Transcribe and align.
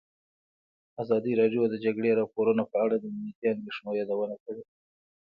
ازادي 1.03 1.33
راډیو 1.41 1.61
د 1.67 1.69
د 1.73 1.75
جګړې 1.85 2.17
راپورونه 2.19 2.63
په 2.71 2.77
اړه 2.85 2.95
د 2.99 3.03
امنیتي 3.11 3.45
اندېښنو 3.55 3.97
یادونه 3.99 4.35
کړې. 4.43 4.63